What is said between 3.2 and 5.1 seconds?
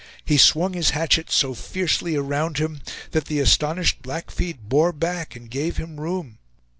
the astonished Blackfeet bore